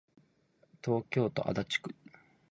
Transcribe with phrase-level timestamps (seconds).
[0.83, 1.95] 東京都足立区